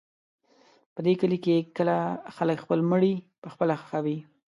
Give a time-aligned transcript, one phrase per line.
[0.93, 1.55] په دې کلي کې
[2.35, 3.13] خلک خپل مړي
[3.43, 4.17] پخپله ښخوي.